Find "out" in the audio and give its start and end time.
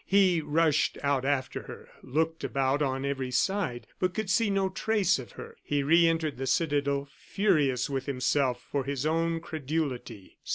1.03-1.25